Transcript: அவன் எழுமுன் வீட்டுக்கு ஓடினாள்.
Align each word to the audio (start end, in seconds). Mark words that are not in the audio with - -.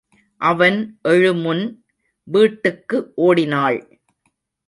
அவன் 0.41 0.99
எழுமுன் 1.03 1.75
வீட்டுக்கு 2.23 3.11
ஓடினாள். 3.15 3.79